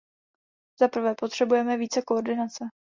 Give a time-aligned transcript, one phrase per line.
[0.79, 2.65] Zaprvé, potřebujeme více koordinace.